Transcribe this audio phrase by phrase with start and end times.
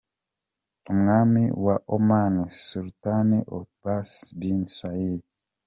[0.91, 2.33] Umwami wa Oman,
[2.67, 5.21] Sultan Qaboos bin Said